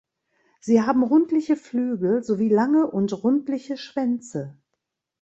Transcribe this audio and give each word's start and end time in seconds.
Sie 0.59 0.81
haben 0.81 1.03
rundliche 1.03 1.55
Flügel 1.55 2.23
sowie 2.23 2.49
lange 2.49 2.87
und 2.89 3.13
rundliche 3.23 3.77
Schwänze. 3.77 4.57